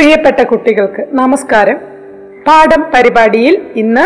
പ്രിയപ്പെട്ട 0.00 0.42
കുട്ടികൾക്ക് 0.42 1.02
നമസ്കാരം. 1.12 1.78
പാഠം 2.46 2.82
പരിപാടിയിൽ 2.82 3.54
ഇന്ന് 3.76 4.04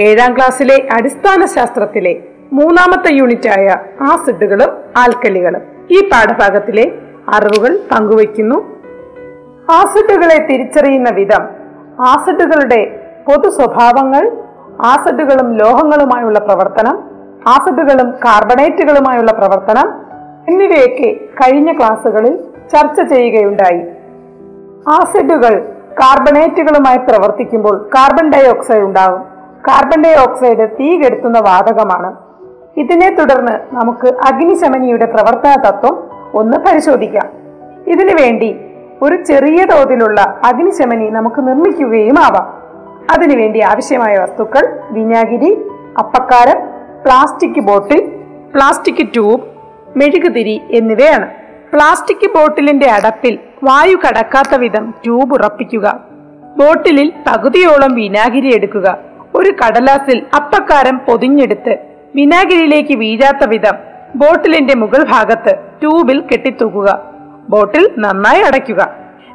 ഏഴാം 0.00 0.36
ക്ലാസ്സിലെ 0.36 0.88
അടിസ്ഥാന 0.92 1.44
ശാസ്ത്രത്തിലെ 1.44 2.12
മൂന്നാമത്തെ 2.52 3.14
യൂണിറ്റായ 3.14 3.76
ആസിഡുകളും 4.00 4.70
ആൽക്കലികളും 4.96 5.62
ഈ 5.90 6.00
പാഠഭാഗത്തിലെ 6.08 6.92
അറിവുകൾ 7.28 7.78
പങ്കുവയ്ക്കുന്നു. 7.92 8.58
ആസിഡുകളെ 9.72 10.38
തിരിച്ചറിയുന്ന 10.50 11.10
വിധം 11.10 11.46
ആസിഡുകളുടെ 11.98 12.80
പൊതു 13.28 13.50
സ്വഭാവങ്ങൾ 13.50 14.26
ആസിഡുകളും 14.82 15.58
ലോഹങ്ങളുമായുള്ള 15.58 16.38
പ്രവർത്തനം 16.38 16.98
ആസിഡുകളും 17.48 18.10
കാർബണേറ്റുകളുമായുള്ള 18.10 19.32
പ്രവർത്തനം 19.32 19.88
എന്നിവയൊക്കെ 20.48 21.12
കഴിഞ്ഞ 21.40 21.72
ക്ലാസ്സുകളിൽ 21.72 22.36
ചർച്ച 22.72 23.00
ചെയ്യുകയുണ്ടായി. 23.14 23.99
ആസിഡുകൾ 24.88 25.72
കാർബണേറ്റുകളുമായി 26.00 26.98
പ്രവർത്തിക്കുമ്പോൾ 26.98 27.90
കാർബൺ 27.94 28.32
ഡൈ 28.32 28.48
ഓക്സൈഡ് 28.48 28.82
ഉണ്ടാകും. 28.82 29.20
കാർബൺ 29.68 30.04
ഡൈ 30.04 30.14
ഓക്സൈഡ് 30.14 30.70
തീ 30.80 30.98
കെടുത്തുന്ന 30.98 31.38
വാതകമാണ്. 31.38 32.16
ഇതിനെ 32.76 33.14
തുടർന്ന് 33.14 33.52
നമുക്ക് 33.72 34.08
അഗ്നിശമനിയുടെ 34.08 35.04
പ്രവർത്തന 35.04 35.62
തത്വം 35.68 36.10
ഒന്ന് 36.34 36.58
പരിശോധിക്കാം. 36.58 37.28
ഇതിനു 37.86 38.22
വേണ്ടി 38.22 38.60
ഒരു 39.02 39.24
ചെറിയ 39.24 39.64
തോതിലുള്ള 39.64 40.40
അഗ്നിശമനി 40.44 41.10
നമുക്ക് 41.10 41.48
നിർമ്മിക്കുകയും 41.48 42.18
ആവാം. 42.18 42.62
അതിനുവേണ്ടി 43.10 43.60
ആവശ്യമായ 43.60 44.18
വസ്തുക്കൾ 44.18 44.80
വിനാഗിരി 44.90 45.70
അപ്പക്കാരം 45.98 46.56
പ്ലാസ്റ്റിക് 47.04 47.60
ബോട്ടിൽ 47.60 48.12
പ്ലാസ്റ്റിക് 48.54 49.12
ട്യൂബ് 49.14 49.40
മെഴുകുതിരി 49.96 50.62
എന്നിവയാണ്. 50.70 51.30
പ്ലാസ്റ്റിക് 51.72 52.30
ബോട്ടിലിന്റെ 52.36 52.90
അടപ്പിൽ 52.90 53.38
വായു 53.62 53.96
കടക്കാത്ത 53.96 54.54
വിധം 54.54 54.94
ട്യൂബ് 55.04 55.34
ഉറപ്പിക്കുക. 55.34 56.00
ബോട്ടിലിൽ 56.58 57.12
പകുതിയോളം 57.26 57.94
വിനാഗിരി 57.94 58.54
എടുക്കുക. 58.54 58.98
ഒരു 59.34 59.50
കടലാസിൽ 59.50 60.26
അപ്പക്കാരം 60.36 60.98
പൊതിഞ്ഞെടുത്ത് 60.98 61.76
വിനാഗിരിയിലേക്ക് 62.14 62.94
വീഴാത്ത 62.94 63.48
വിധം 63.48 63.72
ബോട്ടിലിന്റെ 64.14 64.74
മുകൾ 64.74 65.04
ഭാഗത്ത് 65.10 65.54
ട്യൂബിൽ 65.80 66.20
കെട്ടിത്തൂക്കുക. 66.20 67.00
ബോട്ടിൽ 67.48 67.90
നന്നായി 67.98 68.40
അടയ്ക്കുക. 68.40 68.90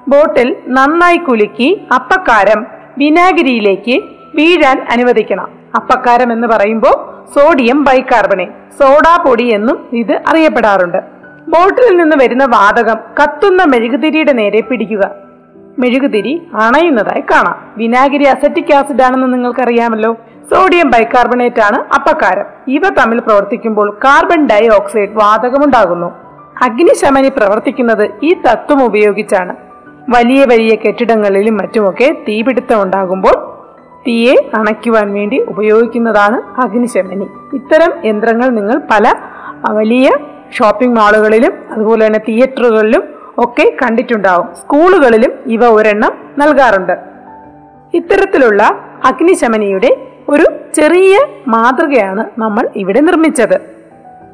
ബോട്ടിൽ 0.08 0.56
നന്നായി 0.68 1.18
കുലുക്കി 1.18 1.88
അപ്പക്കാരം 1.96 2.68
വിനാഗിരിയിലേക്ക് 2.98 4.04
വീഴാൻ 4.36 4.86
അനുവദിക്കണം. 4.92 5.50
അപ്പക്കാരം 5.76 6.34
എന്ന് 6.34 6.48
പറയുമ്പോൾ 6.48 6.96
സോഡിയം 7.40 7.84
ബൈകാർബണേറ്റ് 7.84 8.52
സോഡാ 8.80 9.24
പൊടി 9.28 9.54
എന്നും 9.54 9.88
ഇത് 9.94 10.22
അറിയപ്പെടാറുണ്ട്. 10.28 11.15
ബോട്ടിലിൽ 11.48 11.98
നിന്ന് 11.98 12.16
വരുന്ന 12.24 12.46
വാതകം 12.46 12.98
കത്തുന്ന 13.24 13.64
മെഴുകുതിരിയുടെ 13.64 14.34
നേരെ 14.34 14.62
പിടിക്കുക. 14.62 15.12
മെഴുകുതിരി 15.80 16.48
അണയുന്നതായി 16.54 17.22
കാണാം. 17.22 17.74
വിനാഗിരി 17.78 18.24
അസറ്റിക് 18.24 18.74
ആസിഡ് 18.74 19.02
ആണെന്ന് 19.02 19.34
നിങ്ങൾക്കറിയാമല്ലോ. 19.34 20.14
സോഡിയം 20.54 20.90
ബൈകാർബണേറ്റ് 20.90 21.62
ആണ് 21.62 21.94
അപ്പക്കാരം 21.94 22.46
ഇവ 22.68 22.82
തമ്മിൽ 22.90 23.20
പ്രവർത്തിക്കുമ്പോൾ 23.20 24.00
കാർബൺ 24.04 24.48
ഡൈ 24.48 24.68
ഓക്സൈഡ് 24.68 25.10
വാതകമുണ്ടാകുന്നു. 25.10 26.08
അഗ്നിശമനി 26.64 27.30
പ്രവർത്തിക്കുന്നത് 27.30 28.10
ഈ 28.24 28.34
തത്വം 28.34 28.84
ഉപയോഗിച്ചാണ്. 28.84 29.56
വലിയ 30.10 30.46
വലിയ 30.46 30.76
കെട്ടിടങ്ങളിലും 30.76 31.58
മറ്റുമൊക്കെ 31.58 32.18
തീപിടുത്തം 32.30 32.82
ഉണ്ടാകുമ്പോൾ 32.82 33.36
തീയെ 34.08 34.36
അണയ്ക്കുവാൻ 34.56 35.14
വേണ്ടി 35.14 35.40
ഉപയോഗിക്കുന്നതാണ് 35.40 36.62
അഗ്നിശമനി. 36.62 37.28
ഇത്തരം 37.54 38.06
യന്ത്രങ്ങൾ 38.06 38.50
നിങ്ങൾ 38.50 38.82
പല 38.92 39.14
വലിയ 39.72 40.10
ഷോപ്പിംഗ് 40.56 40.96
മാളുകളിലും 40.96 41.52
അതുപോലെ 41.72 42.06
തന്നെ 42.06 42.20
തിയേറ്ററുകളിലും 42.20 43.04
ഒക്കെ 43.38 43.76
കണ്ടിട്ടുണ്ടാവും. 43.82 44.56
സ്കൂളുകളിലും 44.56 45.32
ഇവ 45.46 45.66
ഒരെണ്ണം 45.66 46.12
നൽകാറുണ്ട്. 46.38 46.98
ഇത്തരത്തിലുള്ള 47.94 48.64
അഗ്നിശമനിയുടെ 49.06 49.98
ഒരു 50.30 50.46
ചെറിയ 50.76 51.20
മാതൃകയാണ് 51.48 52.26
നമ്മൾ 52.38 52.70
ഇവിടെ 52.76 53.00
നിർമ്മിച്ചത്. 53.00 53.62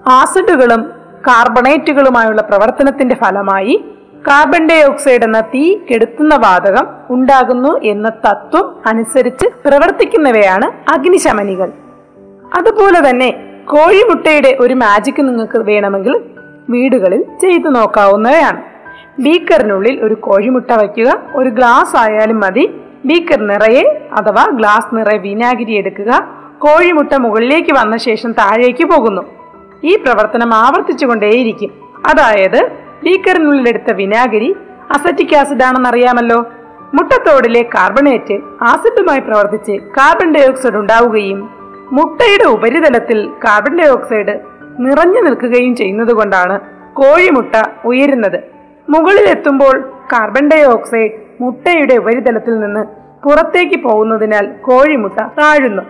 ആസിഡുകളും 0.07 0.81
കാർബണേറ്റുകളുമായുള്ള 1.27 2.41
പ്രവർത്തനത്തിന്റെ 2.41 3.15
ഫലമായി 3.15 3.85
കാർബൺ 4.27 4.69
ഡൈ 4.69 4.83
ഓക്സൈഡ് 4.83 5.23
എന്ന 5.23 5.41
തീ 5.41 5.77
കെടുത്തുന്ന 5.91 6.35
വാതകം 6.35 6.87
ഉണ്ടാകുന്നു 7.09 7.79
എന്ന 7.83 8.09
തത്വം 8.09 8.81
അനുസരിച്ച് 8.85 9.45
പ്രവർത്തിക്കുന്നവയാണ് 9.45 10.91
അഗ്നിശമനികൾ. 10.91 11.71
അതുപോലെ 12.57 13.09
തന്നെ 13.09 13.50
കോഴിമുട്ടയുടെ 13.65 14.57
ഒരു 14.59 14.73
മാജിക് 14.73 15.21
നിങ്ങൾക്ക് 15.21 15.57
വേണമെങ്കിൽ 15.57 16.21
വീടുകളിൽ 16.69 17.23
ചെയ്തു 17.41 17.69
നോക്കാവുന്നവയാണ്. 17.69 18.61
ബീക്കറിനുള്ളിൽ 19.19 20.03
ഒരു 20.03 20.13
കോഴിമുട്ട 20.13 20.71
വയ്ക്കുക. 20.71 21.21
ഒരു 21.35 21.49
ഗ്ലാസ് 21.49 21.95
ആയാലും 21.95 22.39
മതി. 22.39 22.81
ബീക്കർ 23.05 23.47
നിറയെ 23.47 24.09
അഥവാ 24.13 24.47
ഗ്ലാസ് 24.51 24.95
നിറയെ 24.95 25.17
വിനാഗിരി 25.17 25.71
എടുക്കുക. 25.71 26.27
കോഴിമുട്ട 26.59 27.13
മുകളിലേക്ക് 27.13 27.73
വന്ന 27.73 27.97
ശേഷം 27.97 28.31
താഴേക്ക് 28.31 28.85
പോകുന്നു. 28.85 29.21
ഈ 29.83 29.95
പ്രവർത്തനം 29.95 30.53
ആവർത്തിച്ചുകൊണ്ടേയിരിക്കും. 30.53 31.71
അതായത് 32.07 32.71
ബീക്കറിനുള്ളിൽ 33.03 33.69
എടുത്ത 33.69 33.93
വിനാഗിരി 33.93 34.55
അസറ്റിക് 34.91 35.35
ആസിഡ് 35.35 35.63
ആണെന്ന് 35.63 35.89
അറിയാമല്ലോ 35.89 36.45
മുട്ടത്തോടിലെ 36.93 37.61
കാർബണേറ്റ് 37.61 38.39
ആസിഡുമായി 38.61 39.19
പ്രവർത്തിച്ച് 39.19 39.71
കാർബൺ 39.71 40.33
ഡയോക്സൈഡ് 40.33 40.73
ഉണ്ടാവുകയും 40.73 41.60
മുട്ടയുടെ 41.91 42.45
ഉപരിതലത്തിൽ 42.45 43.27
കാർബൺ 43.27 43.79
ഡൈ 43.79 43.87
ഓക്സൈഡ് 43.87 44.39
നിറഞ്ഞു 44.79 45.21
നിൽക്കുകയും 45.21 45.75
ചെയ്യുന്നത് 45.75 46.13
കൊണ്ടാണ് 46.13 46.59
കോഴിമുട്ട 46.93 47.55
ഉയരുന്നത്. 47.85 48.39
മുകളിലെത്തുമ്പോൾ 48.89 49.75
കാർബൺ 50.13 50.51
ഡൈ 50.51 50.63
ഓക്സൈഡ് 50.63 51.11
മുട്ടയുടെ 51.41 51.93
ഉപരിതലത്തിൽ 51.93 52.59
നിന്ന് 52.59 52.83
പുറത്തേക്ക് 53.25 53.83
പോകുന്നതിനാൽ 53.83 54.45
കോഴിമുട്ട 54.61 55.19
താഴുന്നു. 55.39 55.81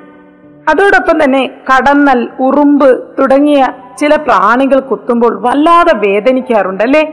അതോടൊപ്പം 0.70 1.24
തന്നെ 1.24 1.50
കടന്നൽ 1.70 2.30
ഉറുമ്പ് 2.40 2.90
തുടങ്ങിയ 3.20 3.68
ചില 3.98 4.16
പ്രാണികൾ 4.16 4.80
കുത്തുമ്പോൾ 4.80 5.42
വല്ലാതെ 5.42 5.94
വേദനിക്കാറുണ്ടല്ലേ 5.98 7.04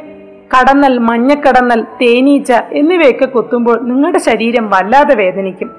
കടന്നൽ 0.55 0.99
മഞ്ഞക്കടന്നൽ 0.99 1.81
തേനീച്ച 2.03 2.53
എന്നിവയൊക്കെ 2.73 3.25
കുത്തുമ്പോൾ 3.25 3.81
നിങ്ങളുടെ 3.83 4.19
ശരീരം 4.19 4.71
വല്ലാതെ 4.71 5.15
വേദനിക്കും. 5.15 5.71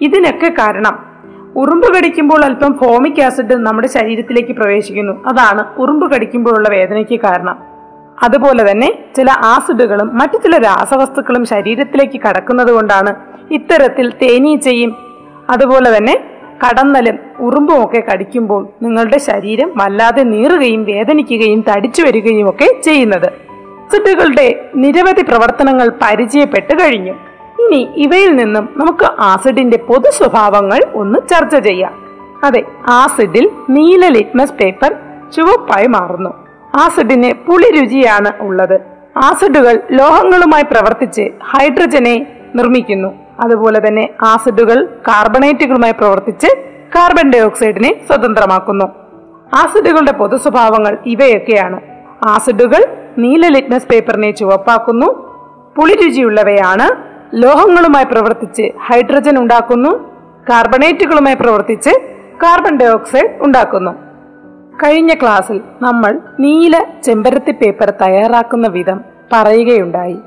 ഇതിനൊക്കെ 0.00 0.48
കാരണം 0.58 1.15
ഉറുമ്പ് 1.56 1.96
കടിക്കുമ്പോൾ 1.96 2.44
അല്പം 2.44 2.78
ഫോമിക് 2.78 3.22
ആസിഡ് 3.22 3.54
നമ്മുടെ 3.54 3.88
ശരീരത്തിലേക്ക് 3.88 4.52
പ്രവേശിക്കുന്നു. 4.52 5.12
അതാണ് 5.26 5.64
ഉറുമ്പ് 5.78 6.14
കടിക്കുമ്പോഴുള്ള 6.14 6.68
വേദനയ്ക്ക് 6.68 7.20
കാരണം. 7.20 7.58
അതുപോലെ 8.22 8.70
തന്നെ 8.70 8.98
ചില 9.16 9.30
ആസിഡുകളും 9.30 10.18
മറ്റു 10.18 10.36
ചില 10.36 10.56
രാസവസ്തുക്കളും 10.58 11.44
ശരീരത്തിലേക്ക് 11.44 12.20
കടക്കുന്നത് 12.20 12.72
കൊണ്ടാണ് 12.72 13.14
ഇത്തരത്തിൽ 13.50 14.12
തേനീച്ചയും 14.22 14.96
അതുപോലെ 15.50 15.96
തന്നെ 15.96 16.24
കടന്നലും 16.64 17.18
ഉറുമ്പും 17.40 17.84
ഒക്കെ 17.84 18.02
കടിക്കുമ്പോൾ 18.12 18.68
നിങ്ങളുടെ 18.82 19.18
ശരീരം 19.18 19.72
വല്ലാതെ 19.76 20.22
നീറുകയും 20.22 20.84
വേദനിക്കുകയും 20.84 21.64
തടിച്ചു 21.68 22.02
വരികയും 22.02 22.48
ഒക്കെ 22.48 22.80
ചെയ്യുന്നത്. 22.82 23.26
ആസിഡുകളുടെ 23.26 24.70
നിരവധി 24.74 25.22
പ്രവർത്തനങ്ങൾ 25.22 25.92
പരിചയപ്പെട്ട് 26.02 26.74
കഴിഞ്ഞു. 26.74 27.12
ഇനി 27.66 27.88
ഇവയിൽ 27.96 28.36
നിന്നും 28.36 28.68
നമുക്ക് 28.76 29.10
ആസിഡിന്റെ 29.20 29.76
പൊതു 29.76 30.10
സ്വഭാവങ്ങൾ 30.10 30.80
ഒന്ന് 30.94 31.18
ചർച്ച 31.28 31.56
ചെയ്യാം. 31.56 31.94
അതെ 32.44 32.62
ആസിഡിൽ 32.88 33.50
നീല 33.70 34.08
ലിറ്റ്മസ് 34.08 34.52
പേപ്പർ 34.52 34.94
ചുവപ്പായി 35.32 35.86
മാറുന്നു. 35.86 36.30
ആസിഡിന് 36.74 37.32
പുളി 37.46 37.70
രുചിയാണ് 37.70 38.32
ഉള്ളത്. 38.40 38.80
ആസിഡുകൾ 39.16 39.82
ലോഹങ്ങളുമായി 39.90 40.62
പ്രവർത്തിച്ച് 40.62 41.30
ഹൈഡ്രജനെ 41.44 42.26
നിർമ്മിക്കുന്നു. 42.54 43.08
അതുപോലെ 43.40 43.88
തന്നെ 43.88 44.08
ആസിഡുകൾ 44.22 44.84
കാർബണേറ്റുകളുമായി 44.84 45.92
പ്രവർത്തിച്ച് 45.92 46.46
കാർബൺ 46.96 47.32
ഡൈ 47.32 47.40
ഓക്സൈഡിനെ 47.40 48.00
സ്വതന്ത്രമാക്കുന്നു. 48.06 48.84
ആസിഡുകളുടെ 49.54 50.12
പൊതു 50.12 50.36
സ്വഭാവങ്ങൾ 50.36 50.98
ഇവയൊക്കെയാണ്. 51.06 51.80
ആസിഡുകൾ 52.28 52.96
നീല 53.18 53.48
ലിറ്റ്മസ് 53.48 53.86
പേപ്പറിനെ 53.86 54.30
ചുവപ്പാക്കുന്നു. 54.30 55.26
പുളിരുചിയുള്ളവയാണ് 55.76 57.05
ലോഹങ്ങളുമായി 57.34 58.04
പ്രവർത്തിച്ച് 58.04 58.62
ഹൈഡ്രജൻ 58.86 59.38
ഉണ്ടാക്കുന്നു 59.38 59.88
കാർബണേറ്റുകളുമായി 60.50 61.34
പ്രവർത്തിച്ച് 61.34 61.90
കാർബൺ 62.42 62.76
ഡൈ 62.76 62.86
ഓക്സൈഡ് 62.86 63.30
ഉണ്ടാക്കുന്നു. 63.40 63.90
കഴിഞ്ഞ 64.84 65.14
ക്ലാസ്സിൽ 65.14 65.60
നമ്മൾ 65.82 66.20
നീല 66.40 66.84
ചെമ്പരത്തി 67.04 67.50
പേപ്പർ 67.50 67.90
തയ്യാറാക്കുന്ന 67.90 68.68
വിധം 68.68 69.00
പറയുകയുണ്ടായി. 69.32 70.18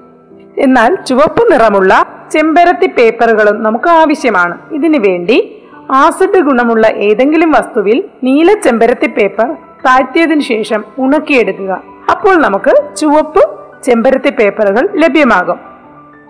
എന്നാൽ 0.57 0.96
ചുവപ്പ് 0.96 1.51
നിറമുള്ള 1.51 2.06
ചെമ്പരത്തി 2.31 2.88
പേപ്പറുകളും 2.88 3.63
നമുക്ക് 3.63 3.90
ആവശ്യമാണ്. 3.90 4.57
ഇതിനു 4.72 4.98
വേണ്ടി 4.98 5.62
ആസിഡ് 5.92 6.40
ഗുണമുള്ള 6.40 6.88
ഏതെങ്കിലും 6.88 7.52
വസ്തുവിൽ 7.52 8.04
നീല 8.24 8.54
ചെമ്പരത്തി 8.54 9.07
പേപ്പർ 9.07 9.54
താഴ്ത്തിയതിനു 9.86 10.40
ശേഷം 10.40 10.84
ഉണക്കിയെടുക്കുക. 10.98 11.81
അപ്പോൾ 12.12 12.36
നമുക്ക് 12.36 12.95
ചുവപ്പ് 12.95 13.60
ചെമ്പരത്തി 13.84 14.30
പേപ്പറുകൾ 14.30 14.90
ലഭ്യമാകും. 14.95 15.69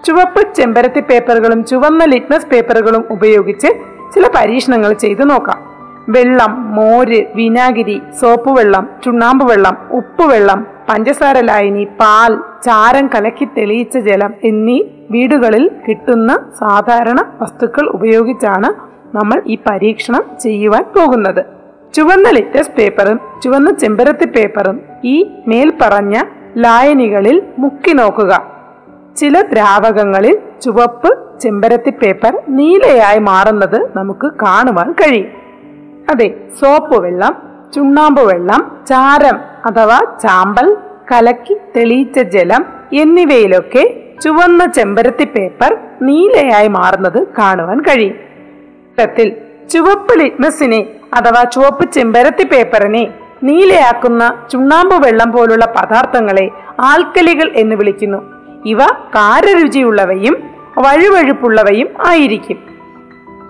ചുവപ്പ് 0.06 0.42
ചെമ്പരത്തി 0.58 1.02
പേപ്പറുകളും 1.10 1.60
ചുവന്ന 1.66 2.04
ലിറ്റ്മസ് 2.06 2.50
പേപ്പറുകളും 2.52 3.04
ഉപയോഗിച്ച് 3.10 3.70
ചില 4.14 4.26
പരീക്ഷണങ്ങൾ 4.36 4.94
ചെയ്തു 4.94 5.24
നോക്കാം. 5.24 5.60
വെള്ളം 6.10 6.52
മോര് 6.76 7.20
വിനാഗിരി 7.36 7.98
സോപ്പ് 8.20 8.52
വെള്ളം 8.58 8.90
ചുണ്ണാമ്പ് 9.04 9.44
വെള്ളം 9.52 9.76
ഉപ്പ് 9.92 10.26
വെള്ളം 10.32 10.60
പഞ്ചസാര 10.90 11.38
ലായനി 11.40 11.84
പാൽ 12.00 12.32
ചാരം 12.64 13.08
കലക്കി 13.16 13.46
തെളിയിച്ച 13.58 13.98
ജലം 13.98 14.32
എന്നീ 14.44 14.78
വീടുകളിൽ 15.12 15.66
കിട്ടുന്ന 15.88 16.32
സാധാരണ 16.60 17.20
വസ്തുക്കൾ 17.42 17.86
ഉപയോഗിച്ചാണ് 17.98 18.70
നമ്മൾ 19.18 19.38
ഈ 19.46 19.58
പരീക്ഷണം 19.70 20.24
ചെയ്യുവാൻ 20.40 20.84
പോകുന്നത്. 20.96 21.42
ചുവന്ന 21.94 22.28
ലിറ്റസ് 22.30 22.74
പേപ്പറും 22.78 23.20
ചുവന്ന 23.44 23.70
ചെമ്പരത്തി 23.72 24.26
പേപ്പറും 24.26 24.80
ഈ 25.04 25.16
മേൽപ്പറഞ്ഞ 25.48 26.16
ലായനികളിൽ 26.58 27.38
മുക്കി 27.58 27.94
നോക്കുക. 27.94 28.59
ചില 29.16 29.42
ദ്രാവകങ്ങളിൽ 29.42 30.38
ചുവപ്പ് 30.62 31.40
ചെമ്പരത്തി 31.40 31.90
പേപ്പർ 31.90 32.44
നീലയായി 32.48 33.20
മാറുന്നത് 33.20 33.98
നമുക്ക് 33.98 34.32
കാണുവാൻ 34.42 34.92
കഴിയും. 34.92 35.30
അതെ 36.12 36.34
സോപ്പ് 36.60 37.04
വെള്ളം 37.04 37.34
ചുണ്ണാമ്പ് 37.74 38.22
വെള്ളം 38.22 38.86
ചാരം 38.88 39.40
അഥവാ 39.66 40.00
ചാമ്പൽ 40.20 40.78
കലക്കി 41.12 41.58
തെളിയിച്ച 41.78 42.20
ജലം 42.20 42.66
എന്നിവയിലൊക്കെ 42.94 44.02
ചുവന്ന 44.22 44.66
ചെമ്പരത്തി 44.66 45.24
പേപ്പർ 45.24 45.78
നീലയായി 46.02 46.68
മാറുന്നത് 46.68 47.28
കാണുവാൻ 47.28 47.82
കഴിയും. 47.82 48.16
ഇത്തരത്തിൽ 48.90 49.36
ചുവപ്പ് 49.70 50.20
ലിറ്റ്മസിനെ 50.20 50.88
അഥവാ 51.14 51.44
ചുവപ്പ് 51.44 51.92
ചെമ്പരത്തി 51.92 52.44
പേപ്പറിനെ 52.44 53.14
നീലയാക്കുന്ന 53.44 54.46
ചുണ്ണാമ്പ് 54.52 55.08
വെള്ളം 55.08 55.32
പോലുള്ള 55.32 55.66
പദാർത്ഥങ്ങളെ 55.66 56.50
ആൽക്കലികൾ 56.80 57.52
എന്ന് 57.56 57.76
വിളിക്കുന്നു. 57.76 58.39
ഇവ 58.66 58.86
കാരരുചിയുള്ളവയും 58.86 60.44
വഴുവഴുപ്പുള്ളവയും 60.78 61.88
ആയിരിക്കും. 62.06 62.58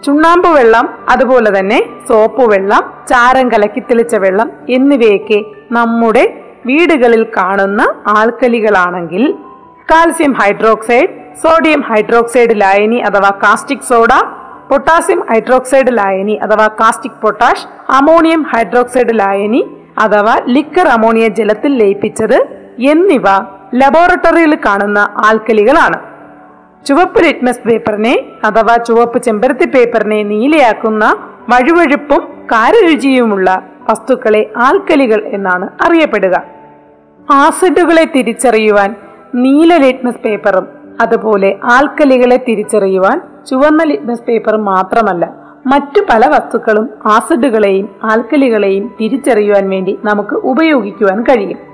ചുണ്ണാമ്പ് 0.06 0.50
വെള്ളം 0.50 0.90
അതുപോലെ 1.10 1.60
തന്നെ 1.60 1.84
സോപ്പ് 2.08 2.42
വെള്ളം 2.42 2.94
ചാരം 3.08 3.52
കലക്കി 3.52 3.80
തെളിച്ച 3.80 4.16
വെള്ളം 4.16 4.52
എന്നിവയൊക്കെ 4.70 5.44
നമ്മുടെ 5.72 6.34
വീടുകളിൽ 6.66 7.24
കാണുന്ന 7.38 7.82
ആൽക്കലികളാണെങ്കിൽ 8.08 9.34
കാൽസ്യം 9.92 10.34
ഹൈഡ്രോക്സൈഡ് 10.34 11.10
സോഡിയം 11.44 11.82
ഹൈഡ്രോക്സൈഡ് 11.82 12.62
ലായനി 12.62 12.96
അഥവാ 12.96 13.30
കാസ്റ്റിക് 13.30 13.88
സോഡ 13.90 14.14
പൊട്ടാസ്യം 14.70 15.26
ഹൈഡ്രോക്സൈഡ് 15.30 15.98
ലായനി 15.98 16.34
അഥവാ 16.34 16.68
കാസ്റ്റിക് 16.68 17.22
പൊട്ടാഷ് 17.22 17.68
അമോണിയം 17.90 18.44
ഹൈഡ്രോക്സൈഡ് 18.44 19.20
ലായനി 19.20 19.76
അഥവാ 19.98 20.40
ലിക്കർ 20.48 20.88
അമോണിയ 20.88 21.28
ജലത്തിൽ 21.28 21.78
ലയിപ്പിച്ചത് 21.78 22.48
എന്നിവ 22.80 23.24
ലബോറട്ടറിയിൽ 23.74 24.56
കാണുന്ന 24.56 25.00
ആൽക്കലികളാണ്. 25.26 26.00
ചുവപ്പ് 26.88 27.24
ലിറ്റ്മസ് 27.24 27.68
പേപ്പറിനെ 27.68 28.26
അഥവാ 28.44 28.76
ചുവപ്പ് 28.76 29.24
ചെമ്പരത്തി 29.24 29.66
പേപ്പറിനെ 29.66 30.24
നീലയാക്കുന്ന 30.24 31.18
വഴുവഴുപ്പും 31.50 32.22
കാരരുചിയുമുള്ള 32.52 33.64
വസ്തുക്കളെ 33.90 34.52
ആൽക്കലികൾ 34.58 35.28
എന്നാണ് 35.28 35.70
അറിയപ്പെടുക. 35.82 36.44
ആസിഡുകളെ 37.32 38.06
തിരിച്ചറിയുവാൻ 38.16 38.96
നീല 39.36 39.78
ലിറ്റ്മസ് 39.78 40.22
പേപ്പറും 40.26 40.68
അതുപോലെ 41.02 41.60
ആൽക്കലികളെ 41.64 42.38
തിരിച്ചറിയുവാൻ 42.48 43.22
ചുവന്ന 43.46 43.84
ലിറ്റ്മസ് 43.84 44.22
പേപ്പറും 44.22 44.66
മാത്രമല്ല 44.66 45.34
മറ്റു 45.66 46.02
പല 46.10 46.28
വസ്തുക്കളും 46.28 46.90
ആസിഡുകളെയും 47.06 47.90
ആൽക്കലികളെയും 48.04 48.96
തിരിച്ചറിയുവാൻ 49.02 49.70
വേണ്ടി 49.70 50.00
നമുക്ക് 50.04 50.34
ഉപയോഗിക്കുവാൻ 50.34 51.22
കഴിയും. 51.22 51.69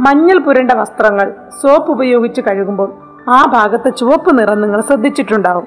മഞ്ഞൾ 0.00 0.38
പുരണ്ട 0.38 0.72
വസ്ത്രങ്ങൾ 0.72 1.32
സോപ്പ് 1.62 1.90
ഉപയോഗിച്ച് 1.90 2.40
കഴുകുമ്പോൾ 2.40 2.92
ആ 3.28 3.44
ഭാഗത്ത് 3.48 3.96
ചുവപ്പ് 3.96 4.38
നിറം 4.38 4.60
നിങ്ങൾ 4.60 4.80
ശ്രദ്ധിച്ചിട്ടുണ്ടാവും. 4.80 5.66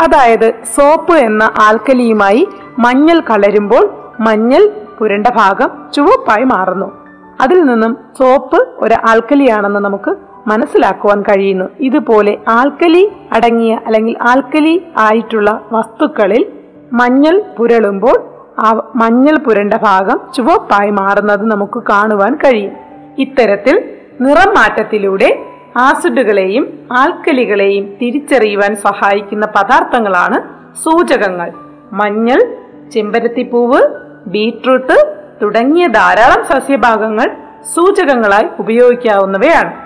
അതായത് 0.00 0.52
സോപ്പ് 0.74 1.12
എന്ന 1.12 1.42
ആൽക്കലിയുമായി 1.42 2.48
മഞ്ഞൾ 2.78 3.20
കലരുമ്പോൾ 3.20 3.90
മഞ്ഞൾ 4.20 4.70
പുരണ്ട 4.98 5.26
ഭാഗം 5.26 5.70
ചുവപ്പായി 5.94 6.44
മാറുന്നു. 6.44 6.92
അതിൽ 7.40 7.62
നിന്നും 7.62 7.96
സോപ്പ് 8.18 8.68
ഒരു 8.78 8.94
ആൽക്കലിയാണെന്ന് 9.08 9.80
നമുക്ക് 9.80 10.14
മനസ്സിലാക്കുവാൻ 10.46 11.22
കഴിയുന്നു. 11.22 11.64
ഇതുപോലെ 11.80 12.38
ആൽക്കലി 12.48 13.12
അടങ്ങിയ 13.32 13.80
അല്ലെങ്കിൽ 13.86 14.16
ആൽക്കലി 14.22 14.86
ആയിട്ടുള്ള 14.98 15.60
വസ്തുക്കളിൽ 15.72 16.52
മഞ്ഞൾ 16.92 17.42
പുരളുമ്പോൾ 17.58 18.16
ആ 18.58 18.90
മഞ്ഞൾ 18.96 19.38
പുരണ്ട 19.38 19.74
ഭാഗം 19.74 20.20
ചുവപ്പായി 20.34 20.90
മാറുന്നത് 20.90 21.44
നമുക്ക് 21.50 21.82
കാണുവാൻ 21.90 22.34
കഴിയും. 22.34 22.83
ഇത്തരത്തിൽ 23.18 23.94
നിറം 24.20 24.50
മാറ്റത്തിലൂടെ 24.50 25.38
ആസിഡുകളെയും 25.76 26.86
ആൽക്കലികളെയും 26.92 27.96
തിരിച്ചറിയുവാൻ 28.02 28.76
സഹായിക്കുന്ന 28.76 29.46
പദാർത്ഥങ്ങളാണ് 29.46 30.40
സൂചകങ്ങൾ. 30.84 31.52
മഞ്ഞൾ 31.92 32.56
ചെമ്പരത്തിപ്പൂവ് 32.90 33.82
ബീട്രൂട്ട് 34.26 35.16
തുടങ്ങിയ 35.42 35.86
ധാരാളം 35.86 36.44
സസ്യഭാഗങ്ങൾ 36.44 37.36
സൂചകങ്ങളായി 37.74 38.48
ഉപയോഗിക്കാവുന്നവയാണ്. 38.58 39.84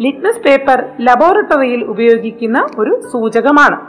ലിറ്റ്മസ് 0.00 0.38
പേപ്പർ 0.38 0.84
ലബോറട്ടറിയിൽ 1.00 1.84
ഉപയോഗിക്കുന്ന 1.84 2.66
ഒരു 2.78 3.00
സൂചകമാണ്. 3.12 3.80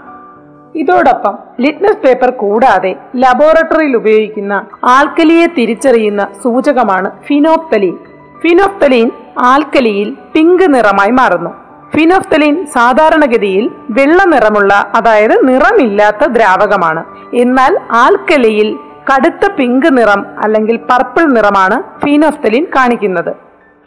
ഇതോടൊപ്പം 0.75 1.39
ലിറ്റ്മസ് 1.59 1.97
പേപ്പർ 1.97 2.29
കൂടാതെ 2.29 2.95
ലബോറട്ടറിയിൽ 3.15 3.95
ഉപയോഗിക്കുന്ന 3.95 4.65
ആൽക്കലിയെ 4.83 5.45
തിരിച്ചറിയുന്ന 5.45 6.27
സൂചകമാണ് 6.43 7.11
ഫിനോപ്തലീൻ. 7.27 7.97
ഫിനോപ്തലീൻ 8.43 9.11
ആൽക്കലിയിൽ 9.39 10.17
പിങ്ക് 10.33 10.75
നിറമായി 10.75 11.11
മാറുന്നു. 11.11 11.49
ഫിനോഫ്തലീൻ 11.95 12.65
സാധാരണഗതിയിൽ 12.65 13.71
വെള്ള 13.89 14.23
നിറമുള്ള 14.23 14.91
അതായത് 14.95 15.47
നിറമില്ലാത്ത 15.47 16.25
ദ്രാവകമാണ്. 16.25 17.03
എന്നാൽ 17.33 17.79
ആൽക്കലിയിൽ 17.91 18.79
കടുത്ത 19.09 19.51
പിങ്ക് 19.51 19.97
നിറം 19.97 20.25
അല്ലെങ്കിൽ 20.43 20.77
പർപ്പിൾ 20.77 21.23
നിറമാണ് 21.23 21.83
ഫിനോഫ്തലിൻ 22.05 22.67
കാണിക്കുന്നത്. 22.75 23.29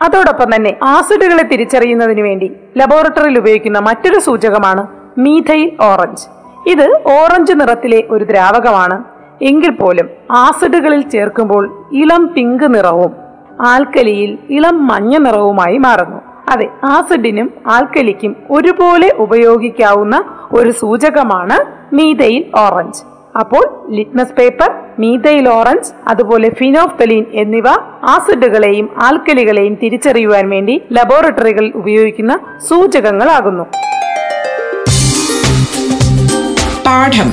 അതോടൊപ്പം 0.03 0.55
തന്നെ 0.55 0.77
ആസിഡുകളെ 0.83 1.43
തിരിച്ചറിയുന്നതിന് 1.43 2.21
വേണ്ടി 2.21 2.53
ലബോറട്ടറിയിൽ 2.77 3.39
ഉപയോഗിക്കുന്ന 3.39 3.79
മറ്റൊരു 3.79 4.19
സൂചകമാണ് 4.21 4.87
മീഥൈൽ 5.19 5.73
ഓറഞ്ച്. 5.81 6.27
ഇത് 6.71 6.87
ഓറഞ്ച് 7.07 7.53
നിറത്തിലെ 7.53 8.05
ഒരു 8.11 8.25
ദ്രാവകമാണ്. 8.25 9.05
എങ്കിൽ 9.43 9.71
പോലും 9.71 10.09
ആസിഡുകളിൽ 10.31 11.01
ചേർക്കുമ്പോൾ 11.01 11.89
ഇളം 11.93 12.31
പിങ്ക് 12.35 12.75
നിറവും 12.75 13.26
ആൽക്കലിയിൽ 13.61 14.39
ഇളം 14.51 14.87
മഞ്ഞ 14.87 15.17
നിറവുമായി 15.17 15.77
മാറുന്നു. 15.77 16.17
അതെ 16.49 16.69
ആസിഡിനും 16.85 17.51
ആൽക്കലിക്കും 17.67 18.37
ഒരുപോലെ 18.51 19.13
ഉപയോഗിക്കാവുന്ന 19.19 20.25
ഒരു 20.53 20.71
സൂചകമാണ് 20.71 21.57
മീതയിൽ 21.95 22.45
ഓറഞ്ച്. 22.59 23.03
അപ്പോൾ 23.39 23.87
ലിറ്റ്മസ് 23.91 24.33
പേപ്പർ 24.33 24.71
മീതയിൽ 24.99 25.49
ഓറഞ്ച് 25.49 25.93
അതുപോലെ 26.09 26.51
ഫിനോഫ്തലീൻ 26.51 27.25
എന്നിവ 27.33 27.69
ആസിഡുകളെയും 28.05 28.91
ആൽക്കലികളെയും 29.03 29.75
തിരിച്ചറിയുവാൻ 29.75 30.51
വേണ്ടി 30.51 30.83
ലബോറട്ടറികളിൽ 30.93 31.73
ഉപയോഗിക്കുന്ന 31.75 32.39
സൂചകങ്ങളാകുന്നു. 32.69 33.63
പാഠം. 36.87 37.33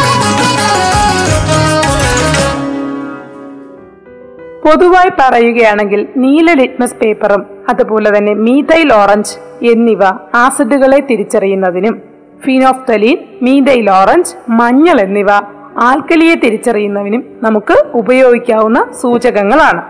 പൊതുവായി 4.65 5.11
പറയുകയാണെങ്കിൽ 5.19 6.07
നീല 6.17 6.53
ലിറ്റ്മസ് 6.53 6.95
പേപ്പറും 6.95 7.45
അതുപോലെ 7.69 8.17
തന്നെ 8.17 8.33
മീഥൈൽ 8.33 8.93
ഓറഞ്ച് 8.93 9.65
എന്നിവ 9.65 10.03
ആസിഡുകളെ 10.35 10.99
തിരിച്ചറിയുന്നതിനും 10.99 12.01
ഫിനോഫ്തലീൻ 12.43 13.17
മീഥൈൽ 13.41 13.89
ഓറഞ്ച് 13.89 14.35
മഞ്ഞൾ 14.49 15.01
എന്നിവ 15.01 15.31
ആൽക്കലിയെ 15.77 16.35
തിരിച്ചറിയുന്നതിനും 16.35 17.23
നമുക്ക് 17.43 17.83
ഉപയോഗിക്കാവുന്ന 17.93 18.91
സൂചകങ്ങളാണ്. 19.01 19.83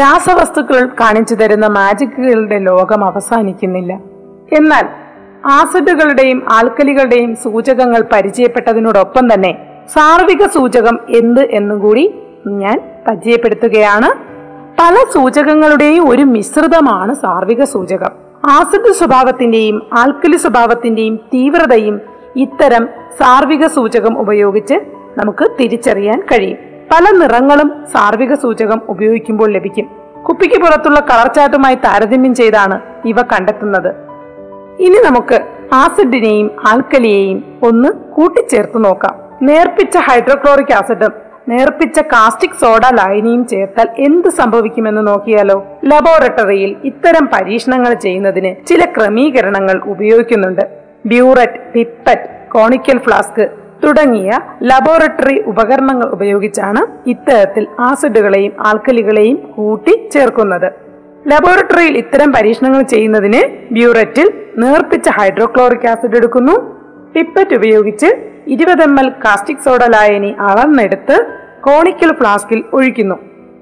രാസവസ്തുക്കൾ 0.00 0.86
കാണിച്ചു 0.86 1.34
തരുന്ന 1.34 1.66
മാജിക്കുകളുടെ 1.66 2.58
ലോകം 2.58 3.04
അവസാനിക്കുന്നില്ല. 3.04 3.92
എന്നാൽ 4.52 4.86
ആസിഡുകളുടെയും 5.46 6.42
ആൽക്കലികളുടെയും 6.50 7.36
സൂചകങ്ങൾ 7.36 8.04
പരിചയപ്പെട്ടതിനോടൊപ്പം 8.12 9.34
തന്നെ 9.34 9.58
സാർവിക 9.88 10.46
സൂചകം 10.46 10.98
എന്ത് 11.08 11.40
എന്നും 11.40 11.78
കൂടി 11.78 12.14
ഞാൻ 12.46 12.93
പരിചയപ്പെടുത്തുകയാണ്. 13.08 14.34
പല 14.80 14.94
സൂചകങ്ങളുടെയും 15.12 16.10
ഒരു 16.10 16.22
മിശ്രിതമാണ് 16.22 17.14
സാർവിക 17.14 17.64
സൂചകം. 17.64 18.10
ആസിഡ് 18.44 18.92
സ്വഭാവത്തിന്റെയും 18.92 19.82
ആൽക്കലി 19.98 20.36
സ്വഭാവത്തിന്റെയും 20.36 21.16
തീവ്രതയും 21.16 22.00
ഇത്തരം 22.36 22.88
സാർവിക 23.20 23.66
സൂചകം 23.66 24.18
ഉപയോഗിച്ച് 24.18 24.74
നമുക്ക് 25.18 25.50
തിരിച്ചറിയാൻ 25.60 26.20
കഴിയും. 26.20 26.58
പല 26.92 27.16
നിറങ്ങളും 27.16 27.72
സാർവിക 27.92 28.34
സൂചകം 28.34 28.80
ഉപയോഗിക്കുമ്പോൾ 28.88 29.52
ലഭിക്കും. 29.52 29.90
കുപ്പിക്ക് 30.28 30.60
പുറത്തുള്ള 30.62 31.00
കളർ 31.00 31.34
ചാർട്ടുമായി 31.34 31.74
താരതമ്യം 31.74 32.34
ചെയ്താണ് 32.34 32.80
ഇവ 33.04 33.22
കണ്ടെത്തുന്നത്. 33.22 33.88
ഇനി 34.78 35.04
നമുക്ക് 35.06 35.40
ആസിഡിനെയും 35.74 36.50
ആൽക്കലിയെയും 36.68 37.44
ഒന്ന് 37.62 37.88
കൂട്ടിച്ചേർത്ത് 37.88 38.84
നോക്കാം. 38.84 39.14
നേർപ്പിച്ച 39.42 39.96
ഹൈഡ്രോക്ലോറിക് 39.96 40.74
ആസിഡും 40.74 41.23
നേർപ്പിച്ച 41.48 41.98
കാസ്റ്റിക് 42.12 42.60
സോഡ 42.60 42.84
ലായനിയും 42.98 43.46
ചേർത്താൽ 43.46 43.88
എന്ത് 43.98 44.28
സംഭവിക്കുമെന്ന് 44.28 45.06
നോക്കിയാലോ? 45.06 45.56
ലബോറട്ടറിയിൽ 45.84 46.76
ഇത്തരം 46.84 47.30
പരീക്ഷണങ്ങൾ 47.34 47.92
ചെയ്യുന്നതിന് 47.94 48.66
ചില 48.66 48.84
ക്രമീകരണങ്ങൾ 48.84 49.76
ഉപയോഗിക്കുന്നുണ്ട്. 49.92 50.64
ബ്യൂററ്റ് 51.06 51.60
പിപ്പറ്റ് 51.74 52.28
കോണിക്കൽ 52.54 52.98
ഫ്ലാസ്ക് 52.98 53.44
തുടങ്ങിയ 53.84 54.30
ലബോറട്ടറി 54.62 55.36
ഉപകരണങ്ങൾ 55.46 56.08
ഉപയോഗിച്ചാണ് 56.08 56.82
ഇത്തരത്തിൽ 57.06 57.64
ആസിഡുകളെയും 57.80 58.52
ആൽക്കലികളെയും 58.66 59.36
കൂട്ടി 59.56 59.94
ചേർക്കുന്നത്. 60.10 60.68
ലബോറട്ടറിയിൽ 61.28 61.96
ഇത്തരം 61.98 62.32
പരീക്ഷണങ്ങൾ 62.32 62.82
ചെയ്യുന്നതിന് 62.82 63.42
ബ്യൂററ്റിൽ 63.72 64.28
നേർപ്പിച്ച 64.62 65.08
ഹൈഡ്രോക്ലോറിക് 65.08 65.88
ആസിഡ് 65.92 66.16
എടുക്കുന്നു. 66.16 66.54
പിപ്പറ്റ് 67.14 67.54
ഉപയോഗിച്ച് 67.54 68.08
ഇരുപത് 68.46 68.82
എം 68.82 69.00
എൽ 69.00 69.08
കാസ്റ്റിക് 69.08 69.64
സോഡ 69.64 69.84
ലായനി 69.84 70.36
അളന്നെടുത്ത് 70.40 71.26
കോണിക്കൽ 71.60 72.12
ഫ്ലാസ്കിൽ 72.12 72.64
ഒഴിക്കുന്നു. 72.72 73.14